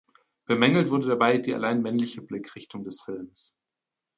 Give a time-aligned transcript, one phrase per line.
[0.47, 3.53] Bemängelt wurde dabei die allein männliche Blickrichtung des Films.